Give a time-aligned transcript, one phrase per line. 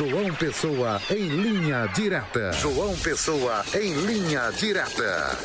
[0.00, 2.52] João Pessoa em linha direta.
[2.52, 5.36] João Pessoa em linha direta.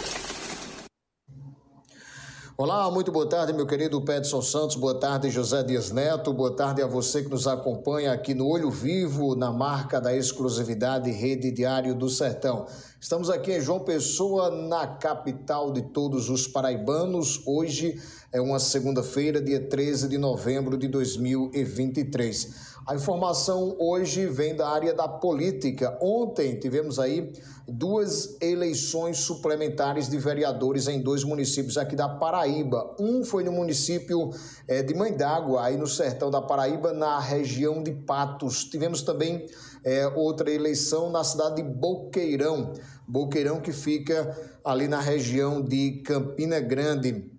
[2.58, 6.82] Olá, muito boa tarde, meu querido Pedson Santos, boa tarde, José Dias Neto, boa tarde
[6.82, 11.94] a você que nos acompanha aqui no Olho Vivo, na marca da exclusividade Rede Diário
[11.94, 12.66] do Sertão.
[13.06, 17.40] Estamos aqui em João Pessoa, na capital de todos os paraibanos.
[17.46, 18.02] Hoje
[18.32, 22.74] é uma segunda-feira, dia 13 de novembro de 2023.
[22.88, 25.98] A informação hoje vem da área da política.
[26.02, 27.32] Ontem tivemos aí
[27.68, 32.96] duas eleições suplementares de vereadores em dois municípios aqui da Paraíba.
[33.00, 34.32] Um foi no município
[34.68, 38.66] é, de Mãe d'Água, aí no sertão da Paraíba, na região de Patos.
[38.66, 39.48] Tivemos também
[39.84, 42.74] é, outra eleição na cidade de Boqueirão.
[43.08, 47.32] Boqueirão que fica ali na região de Campina Grande.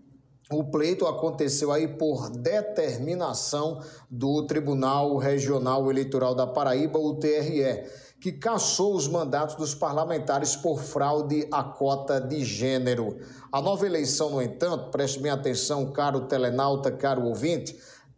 [0.51, 7.85] O pleito aconteceu aí por determinação do Tribunal Regional Eleitoral da Paraíba, o TRE,
[8.21, 13.19] que cassou os mandatos dos parlamentares por fraude à cota de gênero.
[13.51, 17.77] A nova eleição, no entanto, preste bem atenção, caro telenauta, caro ouvinte,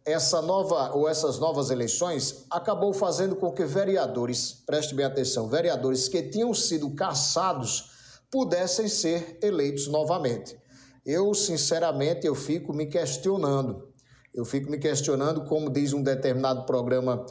[0.09, 6.07] essa nova ou essas novas eleições acabou fazendo com que vereadores, preste bem atenção, vereadores
[6.07, 7.91] que tinham sido cassados
[8.31, 10.57] pudessem ser eleitos novamente.
[11.05, 13.89] Eu, sinceramente, eu fico me questionando.
[14.33, 17.25] Eu fico me questionando, como diz um determinado programa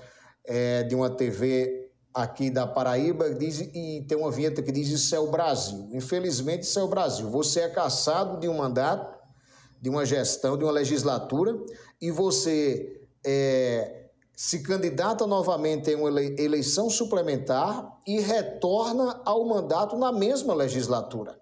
[0.45, 5.15] é, de uma TV aqui da Paraíba, diz, e tem uma vinheta que diz isso
[5.15, 5.89] é o Brasil.
[5.93, 7.31] Infelizmente, isso é o Brasil.
[7.31, 9.18] Você é caçado de um mandato,
[9.81, 11.59] de uma gestão, de uma legislatura,
[12.01, 20.13] e você é, se candidata novamente em uma eleição suplementar e retorna ao mandato na
[20.13, 21.39] mesma legislatura.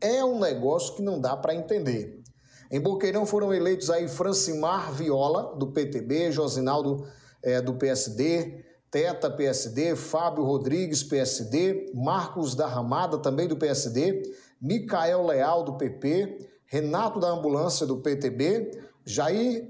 [0.00, 2.22] É um negócio que não dá para entender.
[2.70, 7.06] Em Boqueirão foram eleitos aí Francimar Viola, do PTB, Josinaldo
[7.42, 14.22] é, do PSD, Teta, PSD, Fábio Rodrigues, PSD, Marcos da Ramada, também do PSD,
[14.60, 18.70] Micael Leal, do PP, Renato da Ambulância, do PTB,
[19.04, 19.68] Jair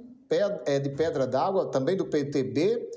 [0.67, 2.91] é, de Pedra d'Água, também do PTB,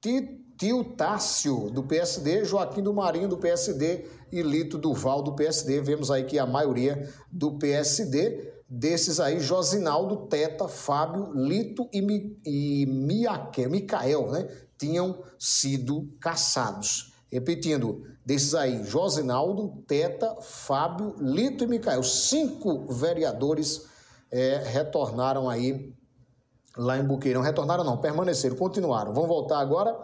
[0.00, 5.80] Tio Tássio, do PSD, Joaquim do Marinho, do PSD e Lito Duval, do PSD.
[5.80, 12.38] Vemos aí que a maioria do PSD, desses aí, Josinaldo, Teta, Fábio, Lito e, Mi,
[12.44, 17.14] e Miaque, Micael, né, tinham sido caçados.
[17.30, 23.86] Repetindo, desses aí, Josinaldo, Teta, Fábio, Lito e Micael, cinco vereadores
[24.30, 25.94] é, retornaram aí
[26.76, 27.42] lá em Buqueirão.
[27.42, 29.12] Retornaram não, permaneceram, continuaram.
[29.12, 29.94] Vão voltar agora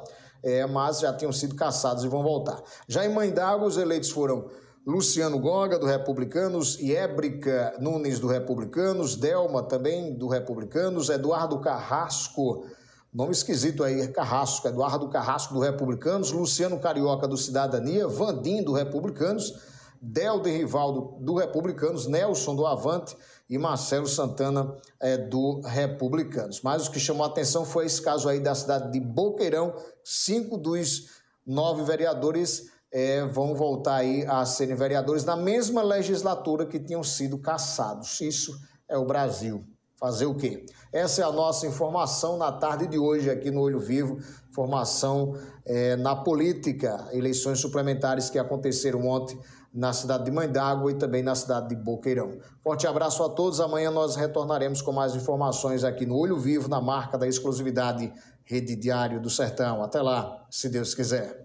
[0.44, 2.62] é, mas já tinham sido caçados e vão voltar.
[2.86, 4.46] Já em Mãe d'Água, os eleitos foram
[4.86, 12.66] Luciano Goga, do Republicanos, Ébrica Nunes, do Republicanos, Delma, também do Republicanos, Eduardo Carrasco,
[13.14, 19.54] nome esquisito aí, Carrasco, Eduardo Carrasco, do Republicanos, Luciano Carioca, do Cidadania, Vandim, do Republicanos,
[20.02, 23.16] Delder Rivaldo, do Republicanos, Nelson, do Avante,
[23.48, 26.62] e Marcelo Santana é, do Republicanos.
[26.62, 29.74] Mas o que chamou a atenção foi esse caso aí da cidade de Boqueirão.
[30.02, 31.10] Cinco dos
[31.46, 37.38] nove vereadores é, vão voltar aí a serem vereadores na mesma legislatura que tinham sido
[37.38, 38.20] caçados.
[38.20, 38.58] Isso
[38.88, 39.64] é o Brasil.
[40.04, 40.66] Fazer o quê?
[40.92, 44.18] Essa é a nossa informação na tarde de hoje aqui no Olho Vivo.
[44.50, 45.34] Informação
[45.64, 49.40] é, na política, eleições suplementares que aconteceram ontem
[49.72, 52.36] na cidade de Mãe d'Água e também na cidade de Boqueirão.
[52.62, 53.62] Forte abraço a todos.
[53.62, 58.12] Amanhã nós retornaremos com mais informações aqui no Olho Vivo, na marca da exclusividade
[58.44, 59.82] Rede Diário do Sertão.
[59.82, 61.42] Até lá, se Deus quiser.